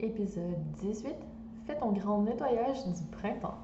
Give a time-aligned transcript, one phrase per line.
[0.00, 1.14] Épisode 18
[1.66, 3.56] Fais ton grand nettoyage du printemps.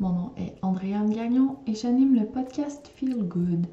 [0.00, 3.66] Mon nom est Andréane Gagnon et j'anime le podcast Feel Good.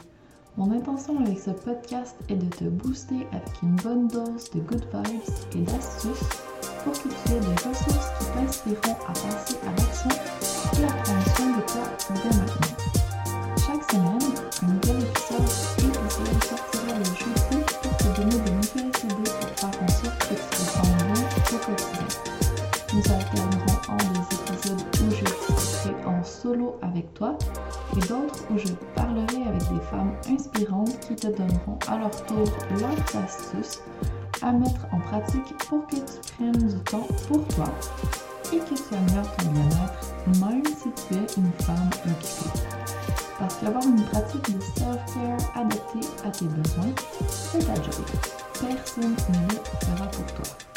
[0.58, 4.86] Mon intention avec ce podcast est de te booster avec une bonne dose de good
[4.94, 6.30] vibes et d'astuces
[6.84, 10.10] pour que tu aies des ressources qui t'inspireront à passer à l'action
[10.80, 11.84] et à prendre soin de toi
[12.14, 12.97] dès maintenant.
[23.96, 27.38] Des épisodes où je discuterai en solo avec toi
[27.96, 32.46] et d'autres où je parlerai avec des femmes inspirantes qui te donneront à leur tour
[32.80, 33.82] leurs astuces
[34.42, 37.66] à mettre en pratique pour que tu prennes du temps pour toi
[38.54, 42.60] et que tu améliores ton bien-être, même si tu es une femme occupée.
[43.40, 46.94] Parce qu'avoir une pratique de self-care adaptée à tes besoins,
[47.30, 48.06] c'est ta job.
[48.54, 50.77] Personne ne le fera pour toi.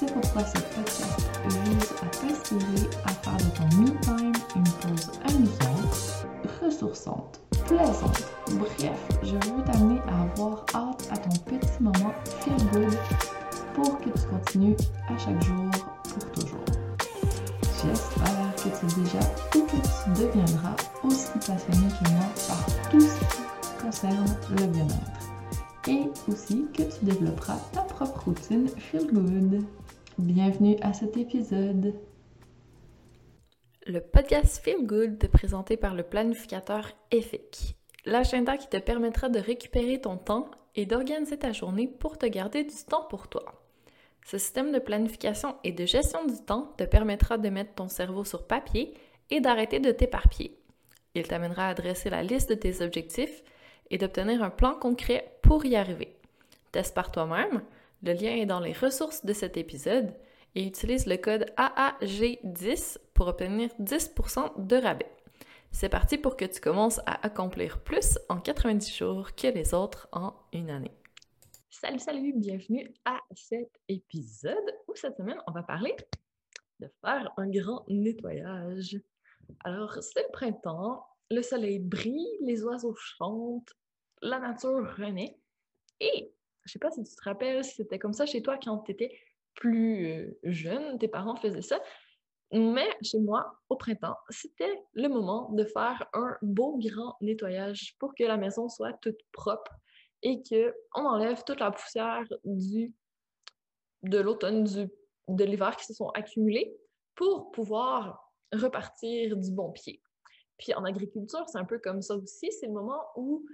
[0.00, 6.26] C'est pourquoi ce podcast vise à t'inspirer à faire de ton me-time une pause amusante,
[6.64, 8.19] ressourçante, plaisante.
[31.32, 31.92] Le
[34.00, 40.16] podcast Feel Good présenté par le planificateur EFIC, l'agenda qui te permettra de récupérer ton
[40.16, 43.44] temps et d'organiser ta journée pour te garder du temps pour toi.
[44.26, 48.24] Ce système de planification et de gestion du temps te permettra de mettre ton cerveau
[48.24, 48.94] sur papier
[49.30, 50.58] et d'arrêter de t'éparpiller.
[51.14, 53.44] Il t'amènera à dresser la liste de tes objectifs
[53.90, 56.16] et d'obtenir un plan concret pour y arriver.
[56.72, 57.62] Teste par toi-même,
[58.02, 60.12] le lien est dans les ressources de cet épisode
[60.54, 65.10] et utilise le code AAG10 pour obtenir 10% de rabais.
[65.70, 70.08] C'est parti pour que tu commences à accomplir plus en 90 jours que les autres
[70.12, 70.90] en une année.
[71.70, 74.56] Salut, salut, bienvenue à cet épisode
[74.88, 75.94] où cette semaine, on va parler
[76.80, 79.00] de faire un grand nettoyage.
[79.64, 83.72] Alors, c'est le printemps, le soleil brille, les oiseaux chantent,
[84.20, 85.38] la nature renaît.
[86.00, 86.32] Et
[86.64, 89.16] je sais pas si tu te rappelles, c'était comme ça chez toi quand tu étais
[89.54, 91.80] plus euh, jeune, tes parents faisaient ça.
[92.52, 98.14] Mais chez moi, au printemps, c'était le moment de faire un beau grand nettoyage pour
[98.14, 99.72] que la maison soit toute propre
[100.22, 102.92] et qu'on enlève toute la poussière du,
[104.02, 106.76] de l'automne, de l'hiver qui se sont accumulés
[107.14, 110.02] pour pouvoir repartir du bon pied.
[110.58, 112.50] Puis en agriculture, c'est un peu comme ça aussi.
[112.52, 113.46] C'est le moment où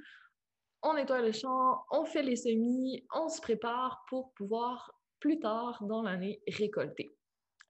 [0.82, 5.82] on nettoie le champ, on fait les semis, on se prépare pour pouvoir plus tard
[5.82, 7.14] dans l'année récolter.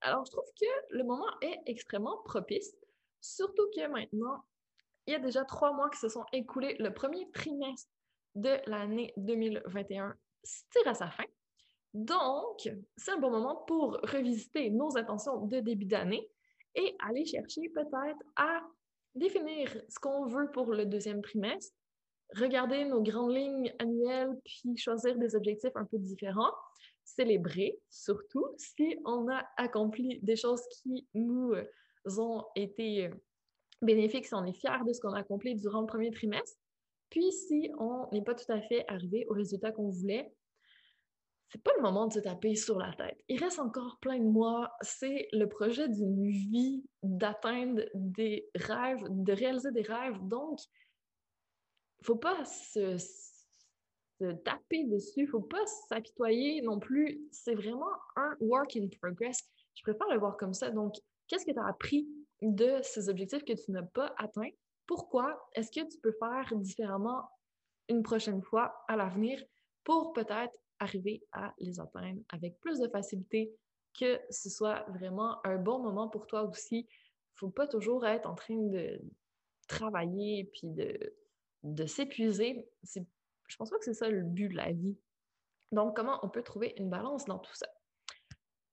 [0.01, 2.77] Alors, je trouve que le moment est extrêmement propice,
[3.21, 4.45] surtout que maintenant,
[5.07, 6.77] il y a déjà trois mois qui se sont écoulés.
[6.79, 7.91] Le premier trimestre
[8.35, 10.15] de l'année 2021
[10.71, 11.25] tire à sa fin.
[11.95, 16.29] Donc, c'est un bon moment pour revisiter nos intentions de début d'année
[16.75, 18.61] et aller chercher peut-être à
[19.15, 21.75] définir ce qu'on veut pour le deuxième trimestre,
[22.35, 26.53] regarder nos grandes lignes annuelles, puis choisir des objectifs un peu différents,
[27.06, 31.55] célébrer surtout si on a accompli des choses qui nous
[32.19, 33.11] ont été
[33.81, 36.59] bénéfiques, si on est fiers de ce qu'on a accompli durant le premier trimestre.
[37.11, 40.33] Puis, si on n'est pas tout à fait arrivé au résultat qu'on voulait,
[41.49, 43.19] c'est pas le moment de se taper sur la tête.
[43.28, 44.73] Il reste encore plein de mois.
[44.81, 50.19] C'est le projet d'une vie d'atteindre des rêves, de réaliser des rêves.
[50.23, 50.59] Donc,
[52.03, 52.99] faut pas se,
[54.19, 57.21] se taper dessus, faut pas s'apitoyer non plus.
[57.31, 59.43] C'est vraiment un work in progress.
[59.75, 60.71] Je préfère le voir comme ça.
[60.71, 60.94] Donc,
[61.28, 62.09] qu'est-ce que tu as appris
[62.43, 64.50] de ces objectifs que tu n'as pas atteints?
[64.87, 67.28] pourquoi est-ce que tu peux faire différemment
[67.88, 69.43] une prochaine fois à l'avenir
[69.84, 73.53] pour peut-être arriver à les atteindre avec plus de facilité,
[73.99, 76.88] que ce soit vraiment un bon moment pour toi aussi?
[77.35, 79.00] Faut pas toujours être en train de
[79.69, 81.14] travailler puis de,
[81.62, 82.69] de s'épuiser.
[83.46, 84.98] Je pense pas que c'est ça le but de la vie.
[85.72, 87.69] Donc, comment on peut trouver une balance dans tout ça?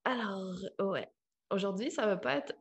[0.03, 1.09] Alors, ouais,
[1.49, 2.53] aujourd'hui, ça va pas être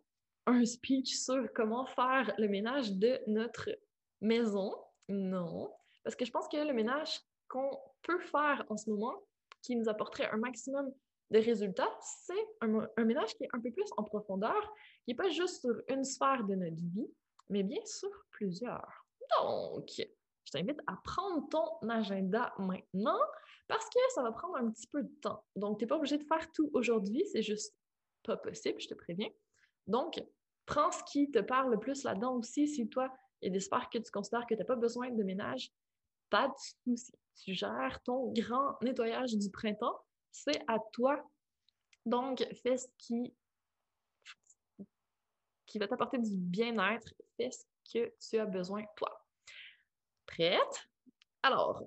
[0.47, 3.71] un speech sur comment faire le ménage de notre
[4.21, 4.75] maison.
[5.09, 5.73] Non,
[6.05, 9.23] parce que je pense que le ménage qu'on peut faire en ce moment,
[9.63, 10.93] qui nous apporterait un maximum
[11.31, 14.61] de résultats, c'est un, ménage qui est un peu plus en profondeur,
[15.05, 17.09] qui n'est pas juste sur une sphère de notre vie,
[17.49, 19.07] mais bien sur plusieurs.
[19.41, 19.91] Donc,
[20.45, 23.21] je t'invite à prendre ton agenda maintenant
[23.69, 25.45] parce que ça va prendre un petit peu de temps.
[25.57, 27.75] Donc, tu n'es pas obligé de faire tout aujourd'hui, c'est juste
[28.23, 29.31] pas possible, je te préviens.
[29.87, 30.23] Donc,
[30.67, 32.69] prends ce qui te parle le plus là-dedans aussi.
[32.69, 35.23] Si toi, il y a des que tu considères que tu n'as pas besoin de
[35.23, 35.73] ménage,
[36.31, 36.55] pas de
[36.85, 37.13] souci.
[37.43, 39.99] Tu gères ton grand nettoyage du printemps.
[40.31, 41.23] C'est à toi.
[42.07, 43.35] Donc, fais ce qui,
[45.67, 47.15] qui va t'apporter du bien-être.
[47.37, 49.22] Fais ce que tu as besoin, toi.
[51.43, 51.83] Alors,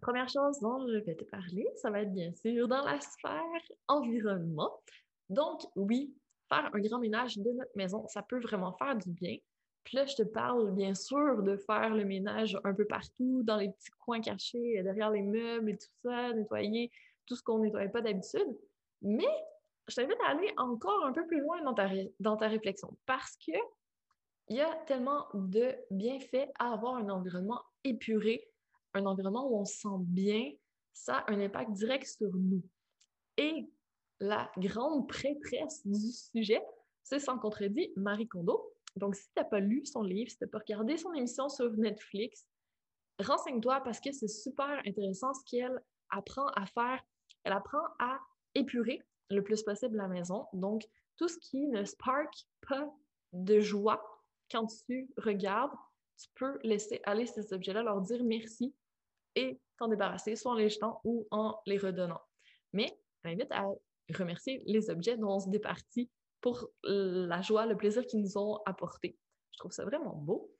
[0.00, 3.40] première chose dont je vais te parler, ça va être bien sûr dans la sphère
[3.88, 4.80] environnement.
[5.28, 6.14] Donc, oui,
[6.48, 9.36] faire un grand ménage de notre maison, ça peut vraiment faire du bien.
[9.84, 13.56] Puis là, je te parle bien sûr de faire le ménage un peu partout, dans
[13.56, 16.90] les petits coins cachés, derrière les meubles et tout ça, nettoyer
[17.24, 18.58] tout ce qu'on ne nettoyait pas d'habitude.
[19.02, 19.28] Mais
[19.88, 21.62] je t'invite à aller encore un peu plus loin
[22.18, 23.52] dans ta réflexion parce que
[24.48, 28.48] il y a tellement de bienfaits à avoir un environnement épuré,
[28.94, 30.52] un environnement où on se sent bien.
[30.92, 32.62] Ça a un impact direct sur nous.
[33.36, 33.68] Et
[34.20, 36.62] la grande prêtresse du sujet,
[37.02, 38.72] c'est sans contredit Marie Kondo.
[38.94, 41.48] Donc, si tu n'as pas lu son livre, si tu n'as pas regardé son émission
[41.48, 42.46] sur Netflix,
[43.20, 47.02] renseigne-toi parce que c'est super intéressant ce qu'elle apprend à faire.
[47.44, 48.18] Elle apprend à
[48.54, 50.46] épurer le plus possible la maison.
[50.54, 50.82] Donc,
[51.16, 52.32] tout ce qui ne spark
[52.66, 52.88] pas
[53.32, 54.15] de joie
[54.50, 55.72] quand tu regardes,
[56.18, 58.74] tu peux laisser aller ces objets-là, leur dire merci
[59.34, 62.20] et t'en débarrasser, soit en les jetant ou en les redonnant.
[62.72, 63.66] Mais je t'invite à
[64.14, 66.10] remercier les objets dont on se départit
[66.40, 69.18] pour la joie, le plaisir qu'ils nous ont apporté.
[69.52, 70.50] Je trouve ça vraiment beau.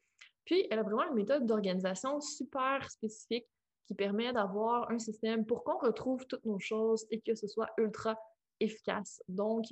[0.44, 3.46] Puis, elle a vraiment une méthode d'organisation super spécifique
[3.86, 7.68] qui permet d'avoir un système pour qu'on retrouve toutes nos choses et que ce soit
[7.78, 8.18] ultra
[8.58, 9.22] efficace.
[9.28, 9.66] Donc,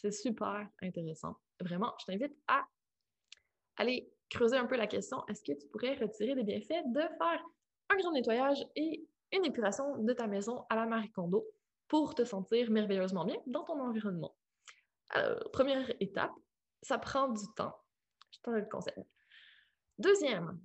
[0.00, 1.36] c'est super intéressant.
[1.60, 2.64] Vraiment, je t'invite à
[3.80, 5.26] aller creuser un peu la question.
[5.26, 7.44] Est-ce que tu pourrais retirer des bienfaits de faire
[7.88, 11.46] un grand nettoyage et une épuration de ta maison à la Marie Kondo
[11.88, 14.36] pour te sentir merveilleusement bien dans ton environnement?
[15.10, 16.32] Alors, première étape,
[16.82, 17.74] ça prend du temps.
[18.32, 19.04] Je t'en le conseil.
[19.98, 20.60] Deuxième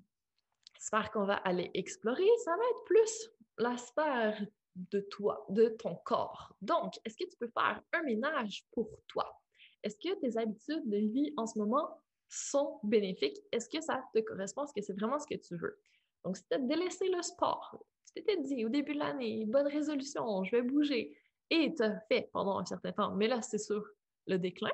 [0.77, 4.45] sphère qu'on va aller explorer, ça va être plus la sphère
[4.75, 6.53] de toi, de ton corps.
[6.62, 9.41] Donc, est-ce que tu peux faire un ménage pour toi?
[9.83, 13.38] Est-ce que tes habitudes de vie en ce moment sont bénéfiques?
[13.51, 14.63] Est-ce que ça te correspond?
[14.63, 15.80] Est-ce que c'est vraiment ce que tu veux?
[16.24, 19.68] Donc, si tu as délaissé le sport, tu t'étais dit au début de l'année, bonne
[19.68, 21.18] résolution, je vais bouger,
[21.50, 23.86] et tu as fait pendant un certain temps, mais là, c'est sur
[24.27, 24.72] le déclin,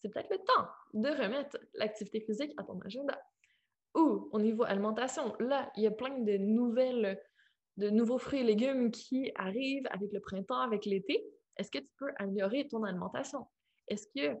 [0.00, 3.20] c'est peut-être le temps de remettre l'activité physique à ton agenda.
[3.94, 7.20] Ou au niveau alimentation, là, il y a plein de nouvelles,
[7.76, 11.26] de nouveaux fruits et légumes qui arrivent avec le printemps, avec l'été.
[11.56, 13.46] Est-ce que tu peux améliorer ton alimentation?
[13.88, 14.38] Est-ce que,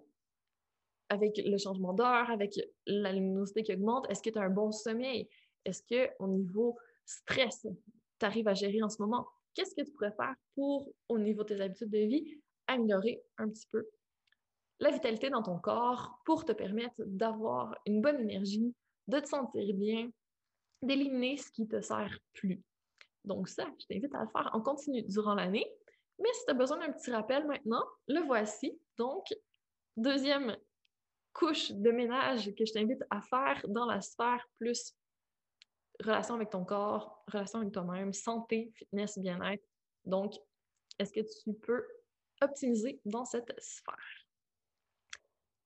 [1.08, 4.72] avec le changement d'heure, avec la luminosité qui augmente, est-ce que tu as un bon
[4.72, 5.28] sommeil?
[5.64, 7.66] Est-ce que au niveau stress,
[8.18, 9.26] tu arrives à gérer en ce moment?
[9.54, 13.48] Qu'est-ce que tu pourrais faire pour, au niveau de tes habitudes de vie, améliorer un
[13.48, 13.86] petit peu
[14.80, 18.74] la vitalité dans ton corps pour te permettre d'avoir une bonne énergie,
[19.08, 20.10] de te sentir bien,
[20.82, 22.62] d'éliminer ce qui ne te sert plus?
[23.24, 25.66] Donc ça, je t'invite à le faire en continu durant l'année.
[26.18, 28.78] Mais si tu as besoin d'un petit rappel maintenant, le voici.
[28.96, 29.26] Donc,
[29.96, 30.56] deuxième
[31.36, 34.96] couche de ménage que je t'invite à faire dans la sphère plus
[36.02, 39.64] relation avec ton corps, relation avec toi-même, santé, fitness, bien-être.
[40.04, 40.34] Donc,
[40.98, 41.86] est-ce que tu peux
[42.40, 44.26] optimiser dans cette sphère?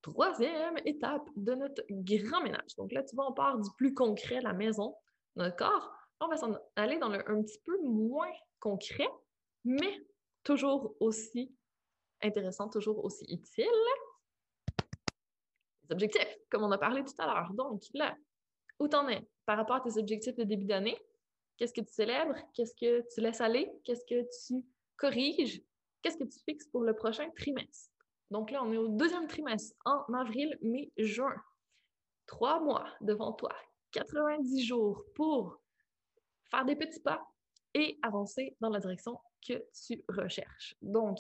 [0.02, 2.74] Troisième étape de notre grand ménage.
[2.76, 4.96] Donc là, tu vois, on part du plus concret, la maison,
[5.36, 5.92] notre corps.
[6.20, 9.08] On va s'en aller dans le un petit peu moins concret,
[9.64, 10.04] mais
[10.42, 11.54] toujours aussi
[12.22, 13.66] intéressant, toujours aussi utile.
[15.90, 17.52] Objectifs, comme on a parlé tout à l'heure.
[17.54, 18.16] Donc là,
[18.78, 20.98] où t'en es par rapport à tes objectifs de début d'année?
[21.56, 22.34] Qu'est-ce que tu célèbres?
[22.54, 23.70] Qu'est-ce que tu laisses aller?
[23.84, 24.64] Qu'est-ce que tu
[24.96, 25.62] corriges?
[26.02, 27.90] Qu'est-ce que tu fixes pour le prochain trimestre?
[28.30, 31.34] Donc là, on est au deuxième trimestre, en avril, mai, juin.
[32.26, 33.52] Trois mois devant toi,
[33.92, 35.60] 90 jours pour
[36.50, 37.20] faire des petits pas
[37.74, 40.76] et avancer dans la direction que tu recherches.
[40.80, 41.18] Donc,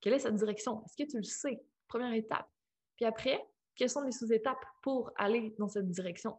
[0.00, 0.84] quelle est cette direction?
[0.84, 1.60] Est-ce que tu le sais?
[1.88, 2.48] Première étape.
[2.96, 3.44] Puis après,
[3.76, 6.36] quelles sont les sous-étapes pour aller dans cette direction?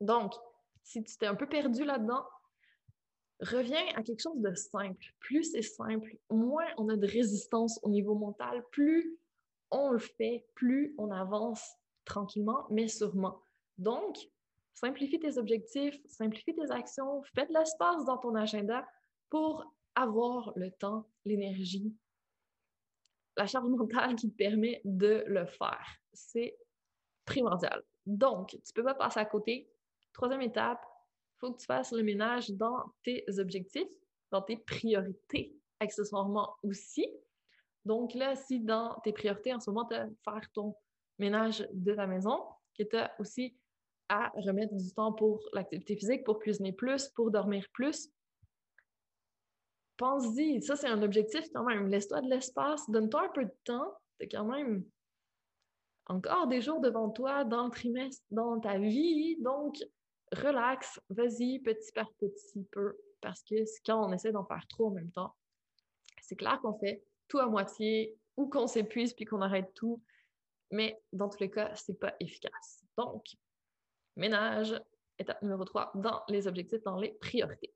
[0.00, 0.32] Donc,
[0.82, 2.24] si tu t'es un peu perdu là-dedans,
[3.40, 5.04] reviens à quelque chose de simple.
[5.20, 9.18] Plus c'est simple, moins on a de résistance au niveau mental, plus
[9.70, 13.42] on le fait, plus on avance tranquillement, mais sûrement.
[13.78, 14.18] Donc,
[14.74, 18.86] simplifie tes objectifs, simplifie tes actions, fais de l'espace dans ton agenda
[19.30, 21.94] pour avoir le temps, l'énergie,
[23.36, 25.86] la charge mentale qui te permet de le faire.
[26.12, 26.56] C'est
[27.24, 27.82] primordial.
[28.06, 29.70] Donc, tu ne peux pas passer à côté.
[30.12, 33.92] Troisième étape, il faut que tu fasses le ménage dans tes objectifs,
[34.30, 37.06] dans tes priorités, accessoirement aussi.
[37.84, 40.74] Donc là, si dans tes priorités en ce moment, tu as faire ton
[41.18, 42.44] ménage de ta maison,
[42.78, 43.56] que tu as aussi
[44.08, 48.10] à remettre du temps pour l'activité physique, pour cuisiner plus, pour dormir plus,
[49.96, 50.62] pense-y.
[50.62, 51.88] Ça, c'est un objectif quand même.
[51.88, 53.94] Laisse-toi de l'espace, donne-toi un peu de temps.
[54.20, 54.84] Tu quand même
[56.06, 59.36] encore des jours devant toi dans le trimestre, dans ta vie.
[59.40, 59.76] Donc,
[60.32, 62.96] relax, vas-y petit par petit peu.
[63.20, 63.54] Parce que
[63.86, 65.34] quand on essaie d'en faire trop en même temps,
[66.20, 70.02] c'est clair qu'on fait tout à moitié ou qu'on s'épuise puis qu'on arrête tout.
[70.70, 72.84] Mais dans tous les cas, c'est pas efficace.
[72.96, 73.24] Donc,
[74.16, 74.80] ménage,
[75.18, 77.72] étape numéro 3 dans les objectifs, dans les priorités.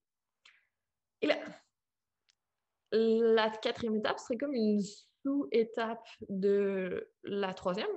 [1.20, 1.36] Et là,
[2.92, 4.80] la quatrième étape serait comme une
[5.22, 7.90] sous-étape de la troisième,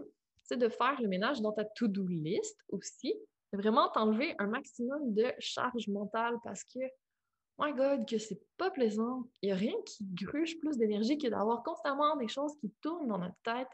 [0.43, 3.13] c'est de faire le ménage dans ta to-do list aussi.
[3.53, 6.79] Vraiment t'enlever un maximum de charge mentale parce que,
[7.59, 9.23] my God, que c'est pas plaisant.
[9.41, 13.07] Il n'y a rien qui gruge plus d'énergie que d'avoir constamment des choses qui tournent
[13.07, 13.69] dans notre tête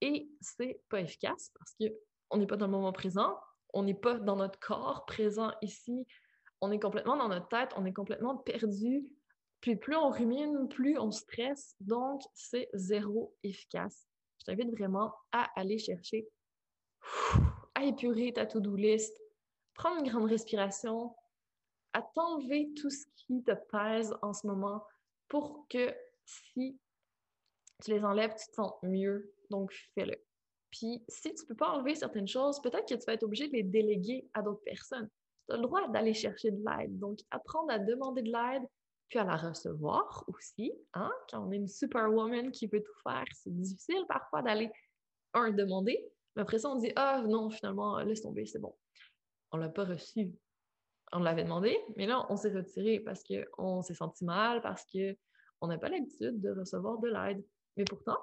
[0.00, 3.38] et c'est pas efficace parce qu'on n'est pas dans le moment présent,
[3.72, 6.06] on n'est pas dans notre corps présent ici,
[6.60, 9.06] on est complètement dans notre tête, on est complètement perdu
[9.60, 11.74] puis plus on rumine, plus on stresse.
[11.80, 14.06] Donc, c'est zéro efficace.
[14.38, 16.26] Je t'invite vraiment à aller chercher,
[17.74, 19.14] à épurer ta to-do list,
[19.74, 21.14] prendre une grande respiration,
[21.92, 24.82] à t'enlever tout ce qui te pèse en ce moment
[25.28, 26.78] pour que si
[27.82, 29.32] tu les enlèves, tu te sens mieux.
[29.50, 30.16] Donc, fais-le.
[30.70, 33.48] Puis, si tu ne peux pas enlever certaines choses, peut-être que tu vas être obligé
[33.48, 35.08] de les déléguer à d'autres personnes.
[35.48, 36.98] Tu as le droit d'aller chercher de l'aide.
[36.98, 38.62] Donc, apprendre à demander de l'aide,
[39.10, 40.72] puis à la recevoir aussi.
[40.94, 41.12] Hein?
[41.28, 44.70] Quand on est une superwoman qui veut tout faire, c'est difficile parfois d'aller,
[45.34, 48.74] un, demander, mais après ça, on dit Ah non, finalement, laisse tomber, c'est bon.
[49.50, 50.32] On l'a pas reçu.
[51.12, 55.66] On l'avait demandé, mais là, on s'est retiré parce qu'on s'est senti mal, parce qu'on
[55.66, 57.44] n'a pas l'habitude de recevoir de l'aide.
[57.76, 58.18] Mais pourtant,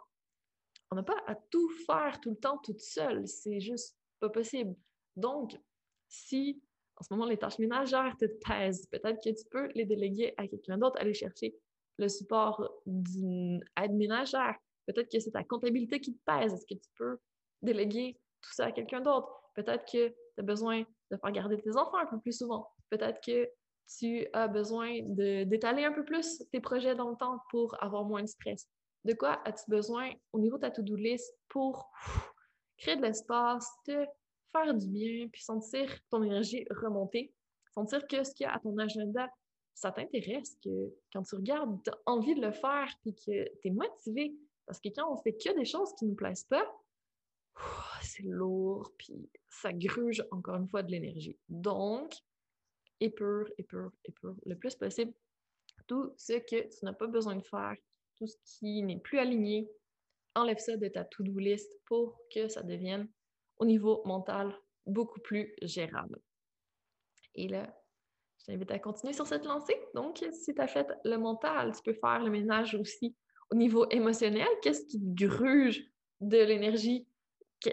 [0.89, 3.27] on n'a pas à tout faire tout le temps toute seule.
[3.27, 4.73] C'est juste pas possible.
[5.17, 5.59] Donc,
[6.07, 6.61] si
[6.99, 8.87] en ce moment, les tâches ménagères te pèsent.
[8.87, 11.55] Peut-être que tu peux les déléguer à quelqu'un d'autre, aller chercher
[11.97, 14.55] le support d'une aide ménagère.
[14.87, 16.53] Peut-être que c'est ta comptabilité qui te pèse.
[16.53, 17.17] Est-ce que tu peux
[17.61, 19.29] déléguer tout ça à quelqu'un d'autre?
[19.55, 22.67] Peut-être que tu as besoin de faire garder tes enfants un peu plus souvent.
[22.89, 23.49] Peut-être que
[23.97, 28.21] tu as besoin d'étaler un peu plus tes projets dans le temps pour avoir moins
[28.21, 28.67] de stress.
[29.05, 31.89] De quoi as-tu besoin au niveau de ta to-do list pour
[32.77, 34.05] créer de l'espace, te
[34.57, 37.33] faire du bien, puis sentir ton énergie remonter,
[37.73, 39.29] sentir que ce qu'il y a à ton agenda,
[39.73, 43.67] ça t'intéresse, que quand tu regardes, tu as envie de le faire, puis que tu
[43.67, 44.35] es motivé.
[44.65, 46.65] Parce que quand on fait que des choses qui ne nous plaisent pas,
[48.01, 51.37] c'est lourd, puis ça gruge encore une fois de l'énergie.
[51.47, 52.13] Donc,
[52.99, 55.13] épure, épure, épure, le plus possible.
[55.85, 57.75] Tout ce que tu n'as pas besoin de faire,
[58.17, 59.69] tout ce qui n'est plus aligné,
[60.35, 63.07] enlève ça de ta to-do list pour que ça devienne
[63.59, 66.19] au niveau mental beaucoup plus gérable.
[67.35, 67.73] Et là,
[68.39, 69.77] je t'invite à continuer sur cette lancée.
[69.93, 73.15] Donc, si tu as fait le mental, tu peux faire le ménage aussi
[73.51, 74.47] au niveau émotionnel.
[74.61, 75.83] Qu'est-ce qui gruge
[76.21, 77.07] de l'énergie?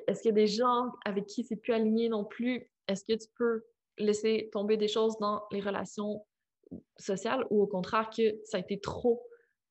[0.07, 2.71] Est-ce qu'il y a des gens avec qui c'est plus aligné non plus?
[2.89, 3.65] Est-ce que tu peux
[3.99, 6.27] laisser tomber des choses dans les relations
[6.99, 9.23] sociales ou au contraire que ça a été trop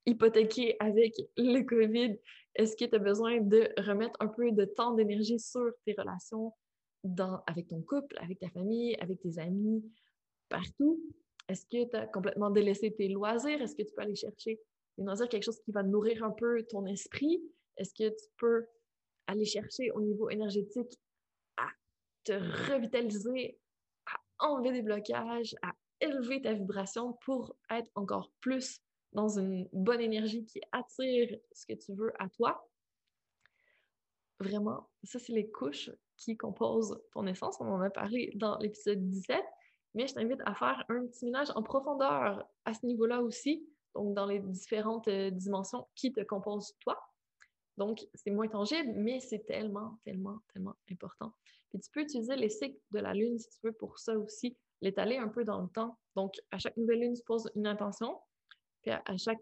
[0.05, 2.17] hypothéqué avec le COVID,
[2.55, 6.53] est-ce que tu as besoin de remettre un peu de temps, d'énergie sur tes relations
[7.03, 9.83] dans, avec ton couple, avec ta famille, avec tes amis,
[10.49, 11.01] partout?
[11.47, 13.61] Est-ce que tu as complètement délaissé tes loisirs?
[13.61, 14.59] Est-ce que tu peux aller chercher
[14.97, 17.41] des loisirs, quelque chose qui va nourrir un peu ton esprit?
[17.77, 18.65] Est-ce que tu peux
[19.27, 20.99] aller chercher au niveau énergétique
[21.57, 21.67] à
[22.23, 22.33] te
[22.71, 23.57] revitaliser,
[24.05, 28.79] à enlever des blocages, à élever ta vibration pour être encore plus
[29.13, 32.67] dans une bonne énergie qui attire ce que tu veux à toi.
[34.39, 37.57] Vraiment, ça, c'est les couches qui composent ton essence.
[37.59, 39.41] On en a parlé dans l'épisode 17,
[39.93, 44.15] mais je t'invite à faire un petit ménage en profondeur à ce niveau-là aussi, donc
[44.15, 46.99] dans les différentes euh, dimensions qui te composent toi.
[47.77, 51.33] Donc, c'est moins tangible, mais c'est tellement, tellement, tellement important.
[51.69, 54.55] Puis tu peux utiliser les cycles de la Lune, si tu veux, pour ça aussi,
[54.81, 55.97] l'étaler un peu dans le temps.
[56.15, 58.19] Donc, à chaque nouvelle lune, tu poses une intention.
[58.83, 59.41] Puis à, chaque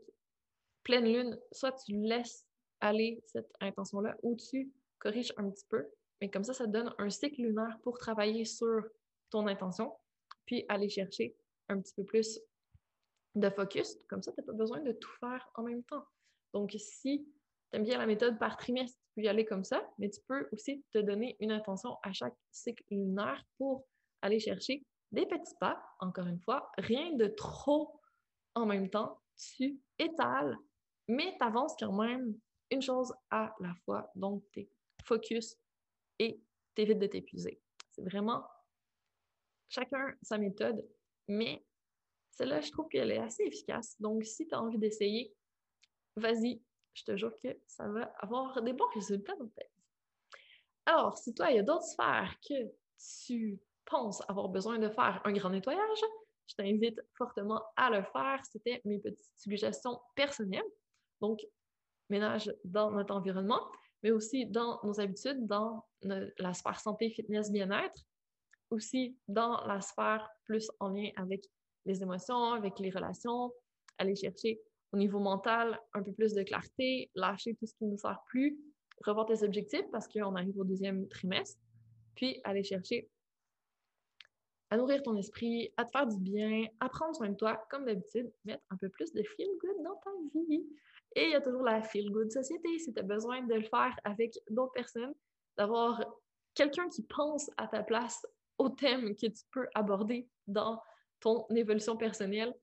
[0.84, 2.46] pleine lune, soit tu laisses
[2.80, 5.86] aller cette intention-là ou tu corriges un petit peu.
[6.22, 8.84] Mais comme ça, ça te donne un cycle lunaire pour travailler sur
[9.30, 9.94] ton intention,
[10.46, 11.36] puis aller chercher
[11.70, 12.40] un petit peu plus
[13.36, 13.98] de focus.
[14.08, 16.06] Comme ça, tu n'as pas besoin de tout faire en même temps.
[16.54, 19.88] Donc, si tu aimes bien la méthode par trimestre, tu peux y aller comme ça,
[19.98, 23.88] mais tu peux aussi te donner une intention à chaque cycle lunaire pour
[24.22, 28.00] aller chercher des petits pas, encore une fois, rien de trop
[28.56, 30.58] en même temps, tu étales,
[31.08, 32.38] mais tu avances quand même
[32.70, 34.10] une chose à la fois.
[34.16, 34.68] Donc, tu
[35.04, 35.58] focus
[36.20, 36.40] et
[36.76, 37.60] t'évites de t'épuiser.
[37.92, 38.44] C'est vraiment
[39.70, 40.86] chacun sa méthode,
[41.28, 41.66] mais
[42.32, 43.96] celle-là, je trouve qu'elle est assez efficace.
[44.00, 45.34] Donc, si tu as envie d'essayer,
[46.16, 46.62] vas-y,
[46.94, 49.70] je te jure que ça va avoir des bons résultats dans ta vie.
[50.86, 52.72] Alors, si toi, il y a d'autres sphères que
[53.26, 56.04] tu penses avoir besoin de faire un grand nettoyage,
[56.52, 58.42] je t'invite fortement à le faire.
[58.50, 60.62] C'était mes petites suggestions personnelles.
[61.22, 61.40] Donc,
[62.10, 63.62] ménage dans notre environnement,
[64.04, 68.04] mais aussi dans nos habitudes, dans la sphère santé, fitness, bien-être,
[68.70, 71.46] aussi dans la sphère plus en lien avec
[71.86, 73.54] les émotions, avec les relations,
[73.98, 77.92] aller chercher au niveau mental un peu plus de clarté, lâcher tout ce qui ne
[77.92, 78.58] nous sert plus,
[79.06, 81.60] revoir tes objectifs parce qu'on arrive au deuxième trimestre,
[82.16, 83.10] puis aller chercher
[84.72, 87.86] à nourrir ton esprit, à te faire du bien, à prendre soin de toi, comme
[87.86, 90.66] d'habitude, mettre un peu plus de feel good dans ta vie.
[91.16, 93.64] Et il y a toujours la feel good société, si tu as besoin de le
[93.64, 95.14] faire avec d'autres personnes,
[95.58, 96.02] d'avoir
[96.56, 98.26] quelqu'un qui pense à ta place
[98.58, 100.82] au thème que tu peux aborder dans
[101.20, 102.56] ton évolution personnelle.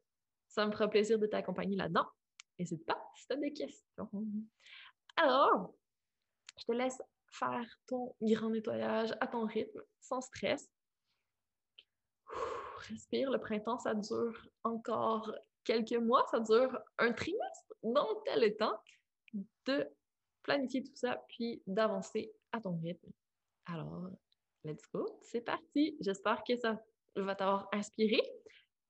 [0.48, 2.06] Ça me fera plaisir de t'accompagner là-dedans.
[2.58, 4.10] N'hésite pas si tu as des questions.
[5.16, 5.74] Alors,
[6.58, 7.00] je te laisse
[7.30, 10.70] faire ton grand nettoyage à ton rythme, sans stress.
[12.80, 15.32] Respire, le printemps, ça dure encore
[15.64, 17.74] quelques mois, ça dure un trimestre.
[17.82, 18.78] Donc, tu as le temps
[19.66, 19.86] de
[20.42, 23.10] planifier tout ça, puis d'avancer à ton rythme.
[23.66, 24.10] Alors,
[24.64, 25.96] let's go, c'est parti.
[26.00, 26.80] J'espère que ça
[27.16, 28.20] va t'avoir inspiré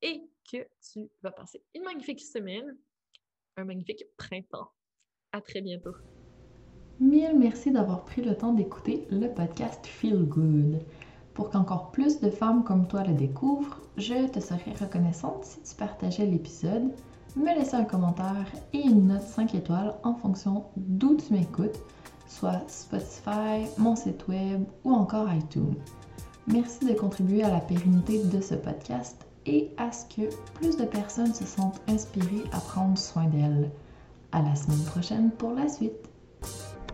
[0.02, 0.58] et que
[0.92, 2.76] tu vas passer une magnifique semaine,
[3.56, 4.70] un magnifique printemps.
[5.32, 5.94] À très bientôt.
[7.00, 10.80] Mille merci d'avoir pris le temps d'écouter le podcast Feel Good.
[11.38, 15.76] Pour qu'encore plus de femmes comme toi le découvrent, je te serais reconnaissante si tu
[15.76, 16.90] partageais l'épisode,
[17.36, 21.78] me laissais un commentaire et une note 5 étoiles en fonction d'où tu m'écoutes,
[22.26, 25.76] soit Spotify, mon site web ou encore iTunes.
[26.48, 30.86] Merci de contribuer à la pérennité de ce podcast et à ce que plus de
[30.86, 33.70] personnes se sentent inspirées à prendre soin d'elles.
[34.32, 36.08] À la semaine prochaine pour la suite.